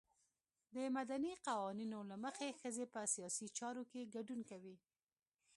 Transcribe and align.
د 0.75 0.77
مدني 0.97 1.33
قوانینو 1.47 1.99
له 2.09 2.15
مخې 2.23 2.57
ښځې 2.61 2.85
په 2.93 3.01
سیاسي 3.13 3.47
چارو 3.57 3.83
کې 3.91 4.09
ګډون 4.15 4.41
کوي. 4.49 4.75